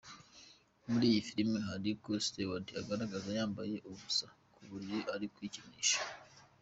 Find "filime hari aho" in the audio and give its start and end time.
1.27-2.11